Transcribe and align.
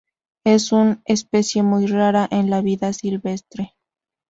Es 0.43 0.71
un 0.71 1.03
especie 1.05 1.61
muy 1.61 1.85
rara 1.85 2.27
en 2.31 2.49
la 2.49 2.61
vida 2.61 2.91
silvestre. 2.91 3.75